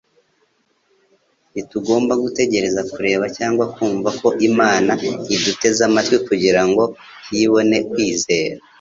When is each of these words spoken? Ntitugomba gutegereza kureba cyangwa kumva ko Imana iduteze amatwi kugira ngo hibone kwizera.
Ntitugomba 1.51 2.13
gutegereza 2.23 2.81
kureba 2.91 3.25
cyangwa 3.37 3.65
kumva 3.75 4.09
ko 4.19 4.27
Imana 4.49 4.91
iduteze 5.33 5.81
amatwi 5.89 6.17
kugira 6.27 6.61
ngo 6.67 6.83
hibone 7.35 7.77
kwizera. 7.91 8.57